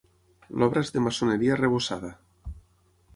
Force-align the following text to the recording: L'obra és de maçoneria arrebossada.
L'obra 0.61 0.81
és 0.85 0.89
de 0.95 1.03
maçoneria 1.07 1.53
arrebossada. 1.57 2.11